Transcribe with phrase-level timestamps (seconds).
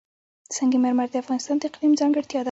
[0.55, 2.39] سنگ مرمر د افغانستان د اقلیم ځانګړتیا ده.